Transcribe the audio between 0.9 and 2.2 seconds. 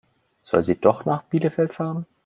nach Bielefeld fahren?